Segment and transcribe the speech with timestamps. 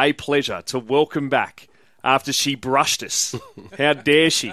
[0.00, 1.68] a pleasure to welcome back
[2.02, 3.34] after she brushed us.
[3.78, 4.52] How dare she?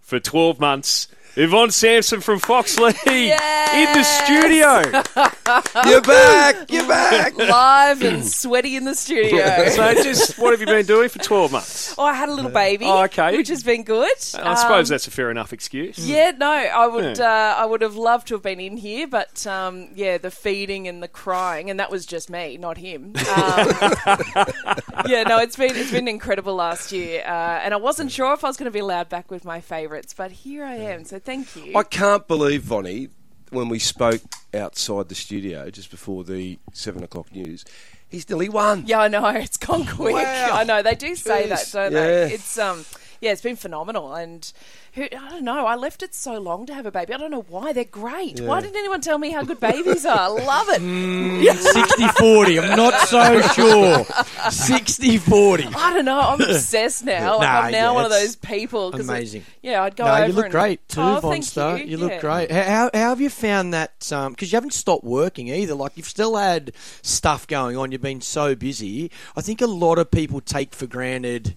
[0.00, 5.02] For 12 months, Yvonne Sampson from Fox Foxley in the studio.
[5.86, 6.70] You're back.
[6.70, 7.36] You're back.
[7.36, 9.38] Live and sweaty in the studio.
[9.78, 11.94] So, just what have you been doing for 12 months?
[11.96, 12.84] Oh, I had a little baby.
[12.86, 13.36] Oh, okay.
[13.36, 14.08] Which has been good.
[14.34, 15.98] I suppose Um, that's a fair enough excuse.
[15.98, 17.18] Yeah, no, I would.
[17.18, 17.24] Yeah.
[17.56, 20.88] Uh, I would have loved to have been in here, but um, yeah, the feeding
[20.88, 23.14] and the crying, and that was just me, not him.
[23.14, 23.14] Um,
[25.06, 28.44] yeah, no, it's been it's been incredible last year, uh, and I wasn't sure if
[28.44, 31.04] I was going to be allowed back with my favourites, but here I am.
[31.04, 31.76] So thank you.
[31.76, 33.08] I can't believe, Vonnie,
[33.50, 34.20] when we spoke
[34.54, 37.64] outside the studio just before the seven o'clock news,
[38.08, 38.84] he's nearly won.
[38.86, 40.14] Yeah, I know it's gone quick.
[40.14, 40.48] Wow.
[40.52, 41.48] I know they do say Jeez.
[41.48, 42.06] that, don't Yeah.
[42.26, 42.32] they?
[42.34, 42.84] It's um,
[43.20, 44.50] yeah, it's been phenomenal, and
[44.94, 45.66] who, I don't know.
[45.66, 47.12] I left it so long to have a baby.
[47.14, 47.72] I don't know why.
[47.72, 48.40] They're great.
[48.40, 50.18] Why didn't anyone tell me how good babies are?
[50.18, 50.80] I love it.
[50.82, 51.54] Mm.
[51.56, 52.58] 60 40.
[52.60, 54.04] I'm not so sure.
[54.50, 55.64] 60 40.
[55.66, 56.20] I don't know.
[56.20, 57.38] I'm obsessed now.
[57.38, 58.90] Nah, I'm now yeah, one of those people.
[58.90, 59.44] 'cause it- amazing.
[59.62, 60.26] yeah, I'd go over.
[60.26, 62.20] you look and- great too, oh, thank You, You, look Yeah.
[62.20, 62.50] great.
[62.50, 63.92] How, how, have you found that?
[64.00, 65.74] Because you haven't stopped working either.
[65.74, 66.72] Like you've still had
[67.02, 67.92] stuff going on.
[67.92, 69.10] You've been so busy.
[69.36, 71.54] I think a lot of people take for granted.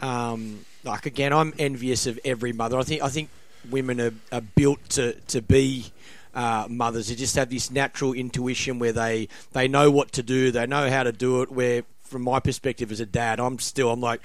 [0.00, 2.78] Um, like again, I'm envious of every mother.
[2.78, 3.30] I think I think
[3.70, 5.92] women are, are built to to be.
[6.34, 10.52] Uh, mothers, they just have this natural intuition where they they know what to do,
[10.52, 11.50] they know how to do it.
[11.50, 14.20] Where, from my perspective as a dad, I'm still I'm like,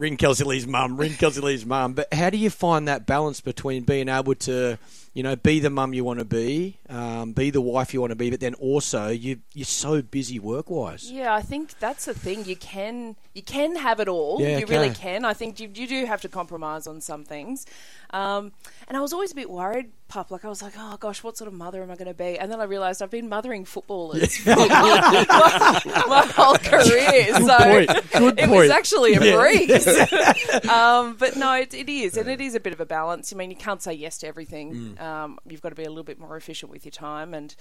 [0.00, 1.92] ring Kelsey Lee's mum, ring Kelsey Lee's mum.
[1.92, 4.78] But how do you find that balance between being able to,
[5.12, 8.10] you know, be the mum you want to be, um, be the wife you want
[8.10, 11.12] to be, but then also you you're so busy work wise.
[11.12, 12.46] Yeah, I think that's the thing.
[12.46, 14.40] You can you can have it all.
[14.40, 15.24] Yeah, you really can.
[15.24, 17.66] I think you, you do have to compromise on some things.
[18.12, 18.52] Um,
[18.88, 20.30] and I was always a bit worried, pup.
[20.30, 22.38] Like I was like, oh gosh, what sort of mother am I going to be?
[22.38, 27.34] And then I realised I've been mothering footballers for my, my whole career.
[27.34, 28.10] so point.
[28.12, 29.36] Good it was actually a Yeah.
[29.36, 29.86] breeze.
[30.68, 33.32] um, but no, it, it is, and it is a bit of a balance.
[33.32, 34.96] I mean, you can't say yes to everything.
[34.96, 35.00] Mm.
[35.00, 37.54] Um, you've got to be a little bit more efficient with your time, and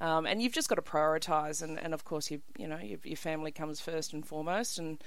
[0.00, 1.62] um, and you've just got to prioritise.
[1.62, 5.02] And, and of course, you you know your, your family comes first and foremost, and.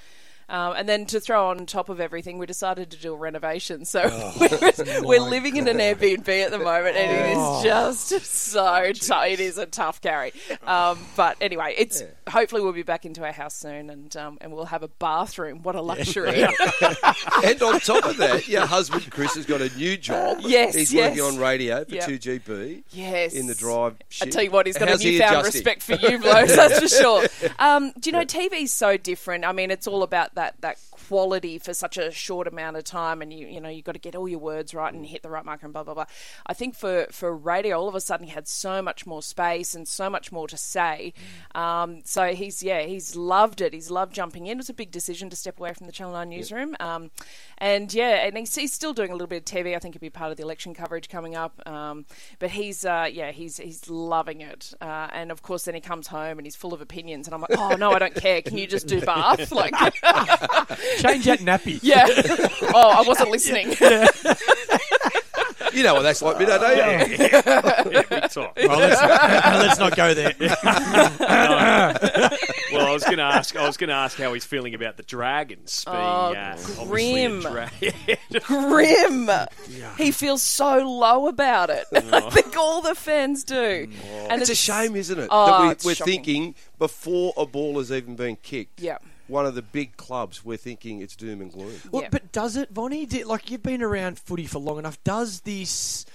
[0.49, 3.83] Um, and then to throw on top of everything, we decided to do a renovation.
[3.83, 4.03] So
[4.39, 9.25] we're, we're living in an Airbnb at the moment, and it is just so tough.
[9.27, 10.31] It is a tough carry.
[10.65, 14.53] Um, but anyway, it's hopefully we'll be back into our house soon, and um, and
[14.53, 15.63] we'll have a bathroom.
[15.63, 16.45] What a luxury!
[17.43, 20.39] And on top of that, your husband Chris has got a new job.
[20.41, 21.17] Yes, he's yes.
[21.17, 22.09] working on radio for Yep.
[22.09, 23.95] 2GB yes, in the drive.
[24.21, 26.87] I tell you what, he's got How's a newfound respect for you blokes, that's for
[26.87, 27.51] sure.
[27.59, 29.45] Um, do you know, TV's so different.
[29.45, 33.21] I mean, it's all about that that quality for such a short amount of time,
[33.21, 35.29] and you you know you've got to get all your words right and hit the
[35.29, 36.05] right marker and blah blah blah.
[36.45, 39.73] I think for for radio, all of a sudden he had so much more space
[39.73, 41.13] and so much more to say.
[41.55, 43.73] Um, so he's yeah, he's loved it.
[43.73, 44.53] He's loved jumping in.
[44.53, 46.75] It was a big decision to step away from the Channel Nine newsroom.
[46.79, 47.09] Um,
[47.59, 49.75] and yeah, and he's, he's still doing a little bit of TV.
[49.75, 51.61] I think he'll be part of the election coverage coming up.
[51.67, 52.05] Um,
[52.39, 54.73] but he's uh, yeah, he's he's loving it.
[54.79, 57.27] Uh, and of course, then he comes home and he's full of opinions.
[57.27, 58.41] And I'm like, oh no, I don't care.
[58.41, 59.51] Can you just do bath?
[59.57, 59.73] Like,
[60.99, 61.79] Change that nappy.
[61.83, 62.05] yeah.
[62.75, 63.69] oh, I wasn't listening.
[65.73, 66.83] You know what that's like, Minnow, don't you?
[67.17, 68.49] Yeah, big time.
[68.57, 70.33] Well, let's, let's not go there.
[72.97, 73.55] Well, I was going to ask.
[73.55, 75.99] I was going to ask how he's feeling about the Dragons being Oh,
[76.33, 77.41] uh, obviously a grim.
[77.41, 77.71] dra-
[78.45, 79.29] Grim.
[79.97, 81.85] He feels so low about it.
[81.93, 83.87] I think all the fans do.
[84.29, 85.27] And It's a shame, isn't it?
[85.31, 86.13] Oh, that we, we're shocking.
[86.13, 88.81] thinking before a ball has even been kicked.
[88.81, 88.97] Yeah.
[89.27, 91.73] One of the big clubs, we're thinking it's doom and gloom.
[91.91, 92.09] Well, Yeah.
[92.11, 93.05] But does it, Vonnie?
[93.05, 95.03] Did, like you've been around footy for long enough.
[95.03, 96.05] Does this,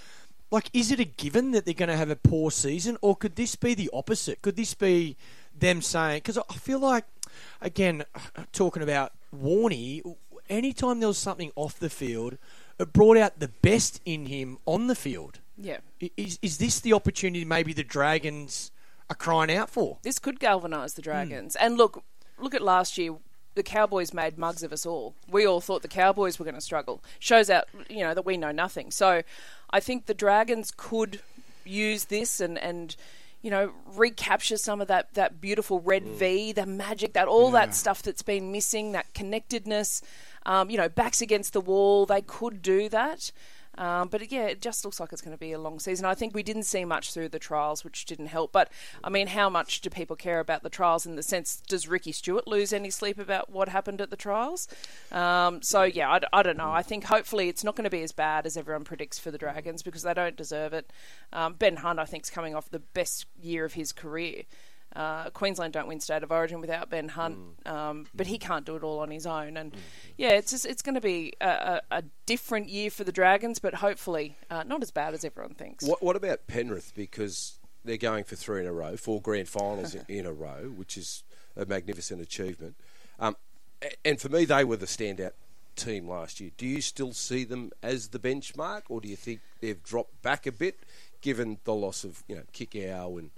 [0.50, 3.36] like, is it a given that they're going to have a poor season, or could
[3.36, 4.40] this be the opposite?
[4.40, 5.16] Could this be
[5.62, 6.18] them saying?
[6.18, 7.04] Because I feel like,
[7.62, 8.04] again,
[8.52, 10.02] talking about Warney,
[10.50, 12.36] anytime there was something off the field,
[12.78, 15.38] it brought out the best in him on the field.
[15.56, 15.78] Yeah.
[16.16, 18.70] Is is this the opportunity maybe the Dragons
[19.08, 19.98] are crying out for?
[20.02, 21.10] This could galvanise the hmm.
[21.10, 21.56] Dragons.
[21.56, 22.02] And look,
[22.38, 23.16] look at last year.
[23.54, 25.14] The Cowboys made mugs of us all.
[25.28, 27.02] We all thought the Cowboys were going to struggle.
[27.18, 28.90] Shows out, you know, that we know nothing.
[28.90, 29.22] So,
[29.68, 31.20] I think the Dragons could
[31.62, 32.96] use this and and
[33.42, 37.74] you know recapture some of that that beautiful red V, the magic, that all that
[37.74, 40.02] stuff that's been missing, that connectedness.
[40.44, 42.04] Um, you know, backs against the wall.
[42.04, 43.30] They could do that.
[43.78, 46.04] Um, but yeah, it just looks like it's going to be a long season.
[46.04, 48.52] I think we didn't see much through the trials, which didn't help.
[48.52, 48.70] But
[49.02, 52.12] I mean, how much do people care about the trials in the sense, does Ricky
[52.12, 54.68] Stuart lose any sleep about what happened at the trials?
[55.10, 56.72] Um, so yeah, I don't know.
[56.72, 59.38] I think hopefully it's not going to be as bad as everyone predicts for the
[59.38, 60.90] Dragons because they don't deserve it.
[61.32, 64.42] Um, ben Hunt, I think, is coming off the best year of his career.
[64.94, 68.76] Uh, Queensland don't win state of origin without Ben Hunt, um, but he can't do
[68.76, 69.56] it all on his own.
[69.56, 69.74] And
[70.16, 73.58] yeah, it's just it's going to be a, a, a different year for the Dragons,
[73.58, 75.84] but hopefully uh, not as bad as everyone thinks.
[75.84, 76.92] What, what about Penrith?
[76.94, 80.72] Because they're going for three in a row, four grand finals in, in a row,
[80.76, 81.24] which is
[81.56, 82.76] a magnificent achievement.
[83.18, 83.36] Um,
[84.04, 85.32] and for me, they were the standout
[85.76, 86.50] team last year.
[86.56, 90.46] Do you still see them as the benchmark, or do you think they've dropped back
[90.46, 90.80] a bit,
[91.20, 93.30] given the loss of you know Kikau and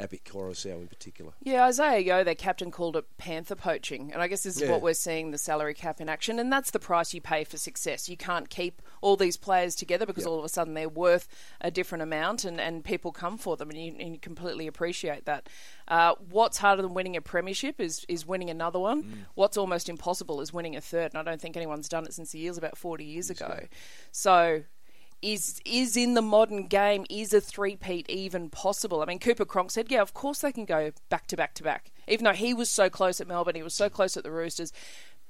[0.00, 1.32] Api Koroisau in particular?
[1.42, 4.12] Yeah, Isaah Yeo, their captain, called it panther poaching.
[4.12, 4.70] And I guess this is Yeah.
[4.70, 6.38] what we're seeing the salary cap in action.
[6.38, 8.08] And that's the price you pay for success.
[8.08, 11.28] You can't keep all these players together because all of a sudden they're worth
[11.60, 13.70] a different amount and, and people come for them.
[13.70, 15.48] And you, and you completely appreciate that.
[15.86, 19.26] Uh, what's harder than winning a premiership is, is winning another one.
[19.34, 21.12] What's almost impossible is winning a third.
[21.14, 23.66] And I don't think anyone's done it since the years about 40 years ago.
[24.12, 24.62] So
[25.22, 29.02] is is in the modern game is a three-peat even possible?
[29.02, 31.62] I mean, Cooper Cronk said, "Yeah, of course they can go back to back to
[31.62, 34.30] back." Even though he was so close at Melbourne, he was so close at the
[34.30, 34.72] Roosters.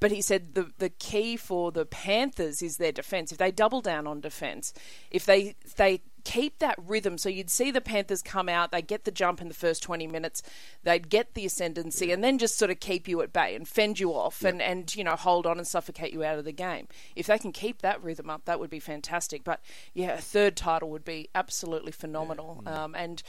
[0.00, 3.32] But he said the the key for the Panthers is their defense.
[3.32, 4.72] If they double down on defense,
[5.10, 8.82] if they if they keep that rhythm, so you'd see the Panthers come out, they
[8.82, 10.42] get the jump in the first twenty minutes,
[10.84, 13.98] they'd get the ascendancy, and then just sort of keep you at bay and fend
[13.98, 16.86] you off, and and you know hold on and suffocate you out of the game.
[17.16, 19.42] If they can keep that rhythm up, that would be fantastic.
[19.42, 19.60] But
[19.92, 22.62] yeah, a third title would be absolutely phenomenal.
[22.64, 23.22] Um, and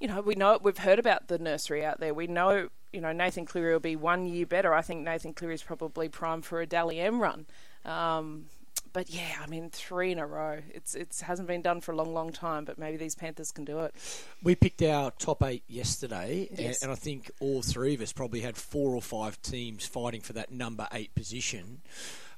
[0.00, 2.14] you know, we know we've heard about the nursery out there.
[2.14, 4.74] We know, you know, Nathan Cleary will be one year better.
[4.74, 7.46] I think Nathan Cleary is probably prime for a Dally M run.
[7.84, 8.46] Um,
[8.96, 10.58] but yeah, I mean, three in a row.
[10.72, 12.64] It's it's hasn't been done for a long, long time.
[12.64, 13.94] But maybe these Panthers can do it.
[14.42, 18.40] We picked our top eight yesterday, and- and, I think all three of us probably
[18.40, 21.82] had four or five teams fighting for that number eight position.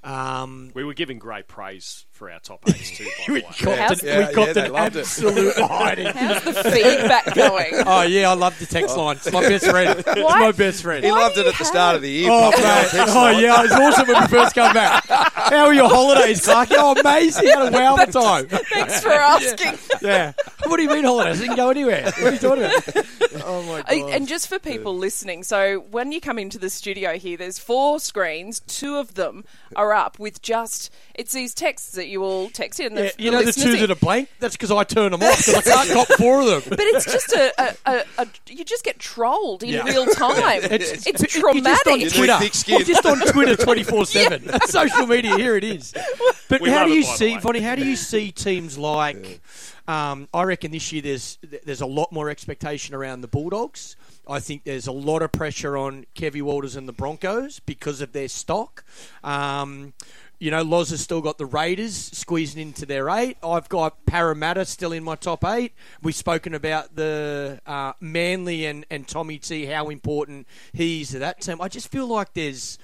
[0.05, 3.09] Um, We were giving great praise for our top eights too.
[3.27, 5.01] By we got How's- an, Yeah, we got they an loved it.
[5.01, 6.07] absolute hiding.
[6.15, 7.75] How's the feedback going?
[7.87, 9.17] Oh yeah, I love the text line.
[9.17, 9.99] It's my best friend.
[10.07, 11.05] It's my best friend.
[11.05, 12.29] He Why loved it you at the start of the year.
[12.31, 12.61] Oh, mate.
[12.63, 15.05] oh yeah, it was awesome when we first come back.
[15.09, 16.75] How were your holidays, Clarky?
[16.77, 17.47] Oh, amazing!
[17.49, 18.47] Had a wow of a time.
[18.49, 19.79] Thanks for asking.
[20.03, 20.33] Yeah.
[20.67, 21.39] What do you mean holidays?
[21.41, 22.05] I didn't go anywhere.
[22.05, 23.07] What are you talking about?
[23.47, 24.11] Oh my god.
[24.13, 28.01] And just for people listening, so when you come into the studio here, there's four
[28.01, 28.61] screens.
[28.61, 29.45] Two of them
[29.77, 32.97] are up with just it's these texts that you all text in.
[32.97, 33.81] Yeah, you know the two in.
[33.81, 34.29] that are blank?
[34.41, 36.63] That's because I turn them off because I can't cop four of them.
[36.71, 39.85] But it's just a, a, a, a you just get trolled in Yeah.
[39.85, 40.61] real time.
[40.79, 41.87] It's, it's, if you're just on traumatic.
[41.87, 42.85] You need Twitter.
[42.85, 44.49] Just on Twitter, twenty four seven.
[44.67, 45.37] Social media.
[45.37, 45.95] Here it is.
[46.49, 47.41] But We how do you see, way.
[47.41, 47.61] Vonnie?
[47.61, 49.41] How do you see teams like?
[49.89, 53.97] Um, I reckon this year there's there's a lot more expectation around the Bulldogs.
[54.29, 58.13] I think there's a lot of pressure on Kevvie Walters and the Broncos because of
[58.13, 58.85] their stock.
[59.25, 59.95] Um,
[60.39, 63.39] you know, Loz has still got the Raiders squeezing into their eight.
[63.43, 65.73] I've got Parramatta still in my top eight.
[66.01, 71.41] We've spoken about the uh, Manly and, and Tommy T, how important he's to that
[71.41, 71.61] team.
[71.61, 72.79] I just feel like there's,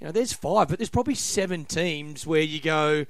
[0.00, 3.06] you know, there's five, but there's probably seven teams where you go,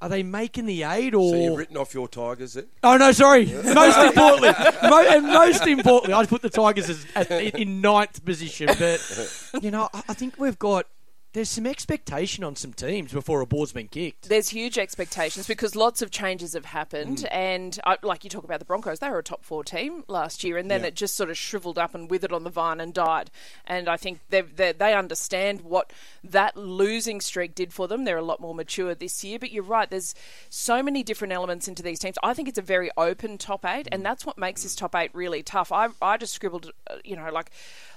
[0.00, 1.30] are they making the eight or?
[1.30, 2.66] So you've written off your Tigers then?
[2.82, 3.46] Oh no, sorry.
[3.46, 3.64] Most
[3.98, 4.50] importantly,
[4.88, 8.68] mo- and most importantly, I'd put the Tigers as, at, in ninth position.
[8.78, 10.86] But you know, I, I think we've got
[11.32, 14.28] there's some expectation on some teams before a ball's been kicked.
[14.28, 17.28] There's huge expectations because lots of changes have happened, Mm.
[17.30, 20.42] and I, like you talk about the Broncos, they were a top four team last
[20.42, 20.88] year, and then Yeah.
[20.88, 23.30] it just sort of shriveled up and withered on the vine and died.
[23.66, 25.92] And I think they they understand what
[26.24, 28.04] that losing streak did for them.
[28.04, 29.38] They're a lot more mature this year.
[29.38, 30.14] But you're right, there's
[30.48, 32.16] so many different elements into these teams.
[32.22, 33.92] I think it's a very open top eight, Mm.
[33.94, 35.70] and that's what makes this top eight really tough.
[35.70, 37.50] I I just scribbled, uh, you know, like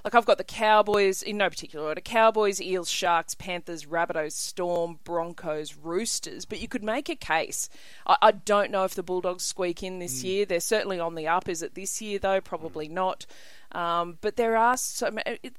[0.04, 5.00] like I've got the Cowboys in no particular order: Cowboys, Eels, Sharks, Panthers, Rabbitohs, Storm,
[5.04, 6.46] Broncos, Roosters.
[6.46, 7.70] But you could make a case.
[8.06, 10.46] I, I don't know if the Bulldogs squeak in this year.
[10.46, 11.48] They're certainly on the up.
[11.48, 12.42] Is it this year though?
[12.42, 13.26] Probably not.
[13.72, 15.10] Um, but there are so.
[15.12, 15.56] ma- It,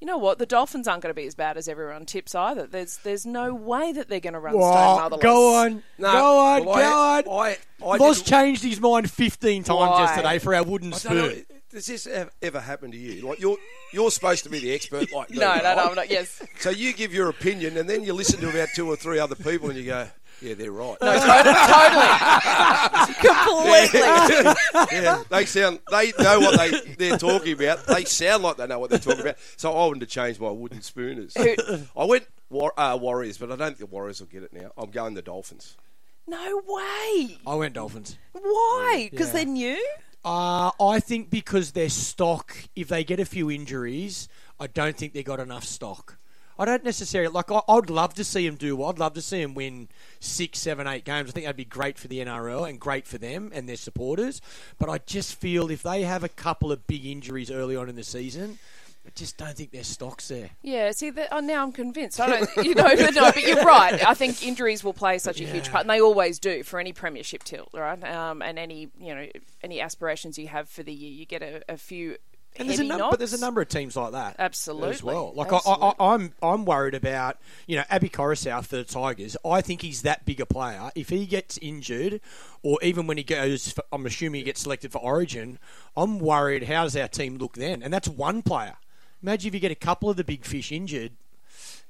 [0.00, 0.38] you know what?
[0.38, 2.66] The Dolphins aren't going to be as bad as everyone tips either.
[2.66, 4.62] There's there's no way that they're going to run Stone
[5.00, 5.22] Motherless.
[5.22, 7.56] go on, No, go on, well, go I- on.
[7.82, 10.02] I, I Loz didn't- changed his mind 15 times Why?
[10.02, 11.46] yesterday for our wooden I spoon.
[11.74, 13.26] Does this ever, ever happen to you?
[13.28, 13.56] Like you're
[13.92, 15.84] you're supposed to be the expert, like me, No, no, no.
[15.88, 16.08] I'm not.
[16.08, 16.40] Yes.
[16.60, 19.34] So you give your opinion, and then you listen to about two or three other
[19.34, 20.06] people, and you go,
[20.40, 23.14] "Yeah, they're right." No, totally.
[23.24, 24.00] Completely.
[24.92, 25.80] yeah, they sound.
[25.90, 27.86] They know what they they're talking about.
[27.86, 29.36] They sound like they know what they're talking about.
[29.56, 31.34] So I wanted to change my wooden spooners.
[31.36, 34.70] I went war, uh, Warriors, but I don't think the Warriors will get it now.
[34.76, 35.76] I'm going the Dolphins.
[36.26, 37.38] No way.
[37.46, 38.16] I went Dolphins.
[38.32, 39.08] Why?
[39.10, 39.32] Because Yeah.
[39.34, 39.88] they're new?
[40.24, 44.28] Uh, I think because their stock, if they get a few injuries,
[44.58, 46.16] I don't think they got enough stock.
[46.58, 47.50] I don't necessarily like.
[47.50, 48.76] I, I'd love to see him do.
[48.76, 48.90] well.
[48.90, 49.88] I'd love to see him win
[50.20, 51.28] six, seven, eight games.
[51.28, 54.40] I think that'd be great for the NRL and great for them and their supporters.
[54.78, 57.96] But I just feel if they have a couple of big injuries early on in
[57.96, 58.58] the season,
[59.06, 60.50] I just don't think their stock's there.
[60.62, 62.18] Yeah, see, that, oh, now I'm convinced.
[62.20, 64.04] I don't, you know, but no, but you're right.
[64.06, 66.92] I think injuries will play such a huge part, and they always do for any
[66.92, 68.02] premiership tilt, right?
[68.02, 69.26] Um, and any, you know,
[69.62, 72.16] any aspirations you have for the year, you get a, a few.
[72.56, 73.10] And there's a heavy num- knocks.
[73.10, 74.36] but there's a number of teams like that.
[74.38, 74.90] Absolutely.
[74.90, 75.32] As well.
[75.34, 79.36] Like I, I, I, I'm, I'm worried about you know Api Koroisau for the Tigers.
[79.44, 80.90] I think he's that big a player.
[80.94, 82.20] If he gets injured,
[82.62, 85.58] or even when he goes, for, I'm assuming he gets selected for Origin.
[85.96, 86.62] I'm worried.
[86.64, 87.82] How does our team look then?
[87.82, 88.76] And that's one player.
[89.24, 91.12] Imagine if you get a couple of the big fish injured.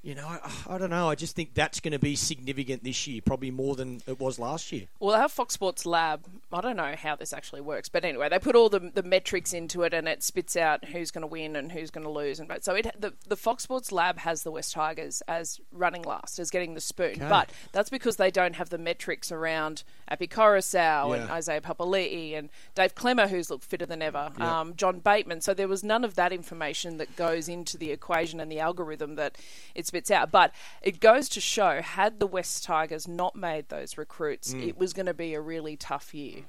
[0.05, 1.09] You know, I, I don't know.
[1.09, 4.39] I just think that's going to be significant this year, probably more than it was
[4.39, 4.85] last year.
[5.01, 8.39] Well, our Fox Sports lab, I don't know how this actually works, but anyway, they
[8.39, 11.57] put all the, the metrics into it and it spits out who's going to win
[11.57, 12.39] and who's going to lose.
[12.39, 16.39] And so it, the, the Fox Sports lab has the West Tigers as running last,
[16.39, 17.17] as getting the spoon.
[17.19, 22.51] But that's because they don't have the metrics around Api Koroisau and Isaiah Papali'i and
[22.75, 25.41] Dave Klemmer, who's looked fitter than ever, um, John Bateman.
[25.41, 29.15] So there was none of that information that goes into the equation and the algorithm
[29.15, 29.39] that
[29.75, 30.31] it spits out.
[30.31, 34.93] But it goes to show, had the West Tigers not made those recruits, it was
[34.93, 36.43] going to be a really tough year.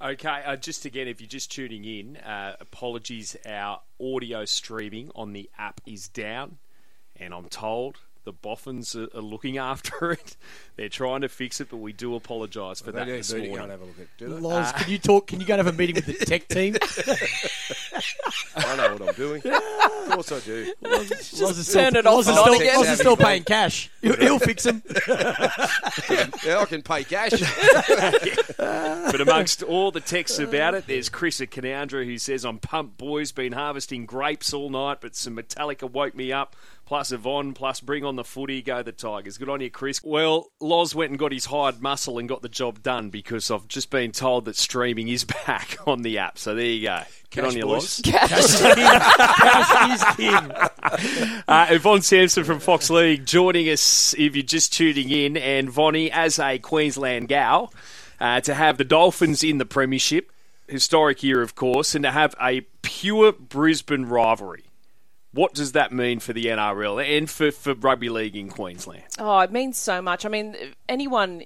[0.00, 3.36] Okay, uh, just again, if you're just tuning in, uh, apologies.
[3.44, 6.58] Our audio streaming on the app is down,
[7.16, 10.36] and I'm told the Boffins are, are looking after it.
[10.76, 13.38] They're trying to fix it, but we do apologise for They that need this to
[13.38, 13.70] go and morning.
[13.70, 14.06] have a look at.
[14.18, 14.40] Do they?
[14.40, 15.26] Loz, can you talk?
[15.26, 16.76] Can you go and have a meeting with the tech team?
[18.56, 19.42] I know what I'm doing.
[19.44, 20.72] of course I do.
[20.82, 22.76] Loz is turn still, it off Loz is and on still, again.
[22.76, 23.90] Loz is still paying cash.
[24.02, 24.82] He'll, he'll fix him.
[26.44, 27.32] Yeah, I can pay cash.
[28.58, 32.98] But amongst all the texts about it, there's Chris at Caloundra who says, I'm pumped,
[32.98, 33.32] boys.
[33.32, 36.54] Been harvesting grapes all night, but some Metallica woke me up.
[36.84, 39.36] Plus Yvonne, plus bring on the footy, go the Tigers.
[39.38, 40.02] Good on you, Chris.
[40.02, 43.68] Well, Loz went and got his hired muscle and got the job done because I've
[43.68, 46.38] just been told that streaming is back on the app.
[46.38, 47.00] So there you go.
[47.30, 47.72] Good Cash, on you, boys.
[47.82, 47.87] Loz.
[48.02, 48.60] Cash
[49.90, 50.52] is king.
[51.48, 55.36] Uh, Yvonne Sampson from Fox League joining us if you're just tuning in.
[55.36, 57.72] And Vonnie, as a Queensland gal,
[58.20, 60.30] uh, to have the Dolphins in the Premiership,
[60.66, 64.64] historic year, of course, and to have a pure Brisbane rivalry.
[65.32, 69.04] What does that mean for the NRL and for, for rugby league in Queensland?
[69.18, 70.24] Oh, it means so much.
[70.24, 70.56] I mean,
[70.88, 71.44] anyone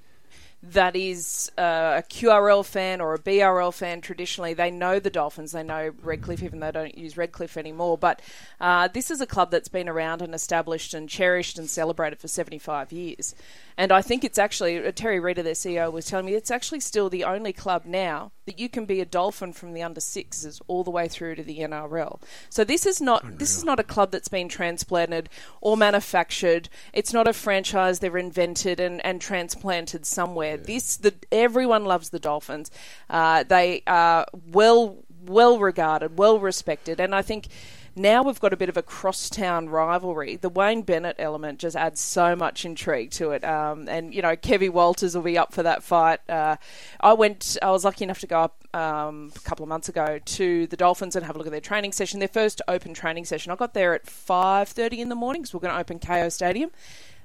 [0.63, 5.53] that is uh, a QRL fan or a BRL fan traditionally, they know the Dolphins.
[5.53, 7.99] They know Redcliffe, even though they don't use Redcliffe anymore.
[7.99, 8.23] But
[8.61, 12.29] uh, this is a club that's been around and established and cherished and celebrated for
[12.29, 13.35] 75 years.
[13.77, 16.81] And I think it's actually, uh, Terry Reader, their CEO, was telling me it's actually
[16.81, 20.61] still the only club now that you can be a Dolphin from the under sixes
[20.67, 22.21] all the way through to the NRL.
[22.51, 25.29] So this is not this is not a club that's been transplanted
[25.61, 26.69] or manufactured.
[26.93, 30.57] It's not a franchise they've invented and, and transplanted somewhere.
[30.57, 32.71] This the everyone loves the Dolphins.
[33.09, 37.47] Uh, they are well well regarded, well respected, and I think
[37.95, 40.37] now we've got a bit of a crosstown rivalry.
[40.37, 43.45] The Wayne Bennett element just adds so much intrigue to it.
[43.45, 46.21] Um, and, you know, Kevvie Walters will be up for that fight.
[46.29, 46.57] Uh,
[47.01, 50.19] I went, I was lucky enough to go up um, a couple of months ago
[50.25, 53.27] to the Dolphins and have a look at their training session, their first open training
[53.27, 53.53] session.
[53.53, 56.71] I got there at 5.30 in the morning because we're going to open Kayo Stadium.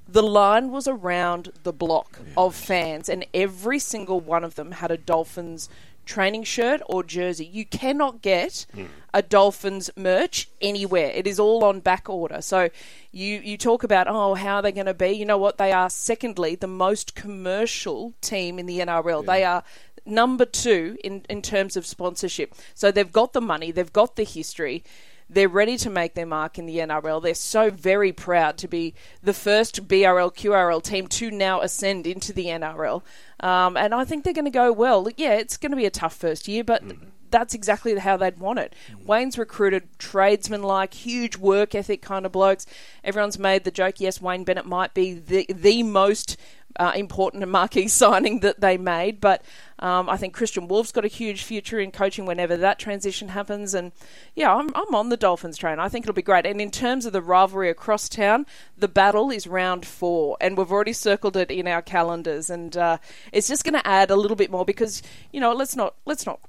[0.09, 4.89] The line was around the block of fans, and every single one of them had
[4.89, 5.67] a Dolphins
[6.07, 7.45] training shirt or jersey.
[7.45, 8.65] You cannot get
[9.13, 11.11] a Dolphins merch anywhere.
[11.13, 12.41] It is all on back order.
[12.41, 12.69] So
[13.11, 15.09] you you talk about oh how are they going to be?
[15.09, 15.57] You know what?
[15.57, 19.25] They are secondly the most commercial team in the NRL.
[19.25, 19.63] They are
[20.05, 22.55] number 2 in in terms of sponsorship.
[22.73, 24.83] So they've got the money, they've got the history.
[25.29, 27.21] They're ready to make their mark in the NRL.
[27.21, 32.31] They're so very proud to be the first BRL QRL team to now ascend into
[32.31, 33.01] the NRL.
[33.39, 35.07] Um, and I think they're going to go well.
[35.17, 36.81] Yeah, it's going to be a tough first year, but
[37.29, 38.73] that's exactly how they'd want it.
[39.03, 42.65] Wayne's recruited tradesmen like, huge work ethic kind of blokes.
[43.03, 46.37] Everyone's made the joke, yes, Wayne Bennett might be the, the most
[46.77, 49.19] uh, important and marquee signing that they made.
[49.19, 49.43] But
[49.79, 53.73] um, I think Kristian Woolf's got a huge future in coaching whenever that transition happens.
[53.73, 53.91] And
[54.35, 55.79] yeah, I'm, I'm on the Dolphins train.
[55.79, 56.45] I think it'll be great.
[56.45, 58.45] And in terms of the rivalry across town,
[58.77, 62.49] the battle is round four, and we've already circled it in our calendars.
[62.49, 62.97] And uh,
[63.31, 66.25] it's just going to add a little bit more because you know let's not let's
[66.25, 66.39] not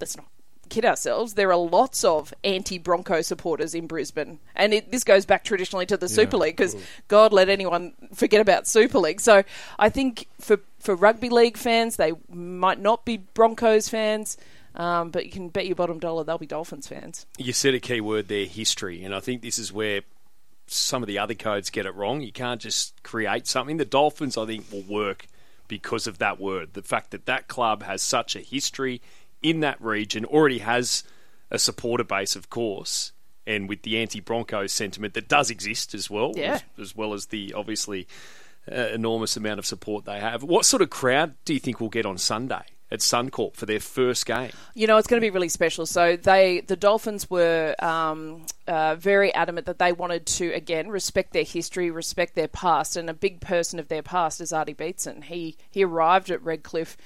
[0.00, 0.26] let's not
[0.66, 1.34] kid ourselves.
[1.34, 5.96] There are lots of anti-Bronco supporters in Brisbane, and it, this goes back traditionally to
[5.96, 6.76] the Super League because
[7.08, 9.20] God let anyone forget about Super League.
[9.20, 9.42] So
[9.78, 14.36] I think for for rugby league fans, they might not be Broncos fans.
[14.74, 17.24] Um, but you can bet your bottom dollar they'll be Dolphins fans.
[17.38, 20.02] You said a key word there, history, and I think this is where
[20.66, 22.20] some of the other codes get it wrong.
[22.20, 23.78] You can't just create something.
[23.78, 25.28] The Dolphins, I think, will work
[25.68, 26.74] because of that word.
[26.74, 29.00] The fact that that club has such a history
[29.50, 31.04] in that region, already has
[31.50, 33.12] a supporter base, of course,
[33.46, 36.54] and with the anti-Broncos sentiment that does exist as well, Yeah.
[36.54, 38.08] as, as well as the obviously
[38.70, 40.42] uh, enormous amount of support they have.
[40.42, 43.78] What sort of crowd do you think we'll get on Sunday at Suncorp for their
[43.78, 44.50] first game?
[44.74, 45.86] You know, it's going to be really special.
[45.86, 51.32] So they, the Dolphins were um, uh, very adamant that they wanted to again respect
[51.32, 55.22] their history, respect their past, and a big person of their past is Artie Beetson.
[55.22, 56.96] He he arrived at Redcliffe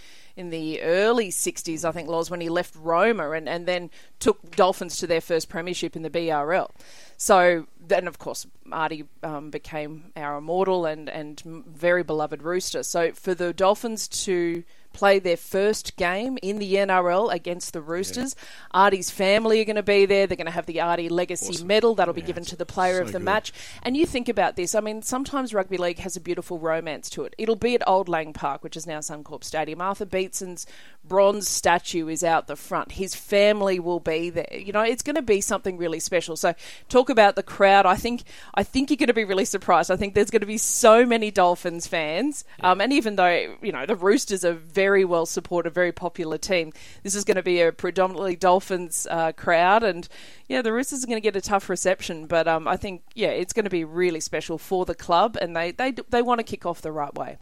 [0.40, 4.56] in the early 60s, I think, Loz, when he left Roma and, and then took
[4.56, 6.70] Dolphins to their first premiership in the BRL.
[7.18, 12.82] So then, of course, Artie um, became our immortal and, and very beloved rooster.
[12.82, 18.34] So for the Dolphins to play their first game in the NRL against the Roosters.
[18.72, 20.26] Artie's family are going to be there.
[20.26, 23.02] They're going to have the Artie Legacy Medal that'll be given to the player so
[23.02, 23.24] of the good.
[23.24, 23.52] match.
[23.82, 24.74] And you think about this.
[24.74, 27.34] I mean, sometimes rugby league has a beautiful romance to it.
[27.38, 29.80] It'll be at Old Lang Park, which is now Suncorp Stadium.
[29.80, 30.66] Arthur Beetson's
[31.04, 32.92] bronze statue is out the front.
[32.92, 34.48] His family will be there.
[34.52, 36.36] You know, it's going to be something really special.
[36.36, 36.54] So,
[36.88, 37.86] talk about the crowd.
[37.86, 38.22] I think
[38.54, 39.90] I think you're going to be really surprised.
[39.90, 42.44] I think there's going to be so many Dolphins fans.
[42.60, 46.72] Um, and even though you know the Roosters are very well supported, very popular team,
[47.02, 49.82] this is going to be a predominantly Dolphins uh, crowd.
[49.82, 50.08] And
[50.48, 52.26] yeah, the Roosters are going to get a tough reception.
[52.26, 55.56] But um, I think yeah, it's going to be really special for the club, and
[55.56, 57.38] they they they want to kick off the right way.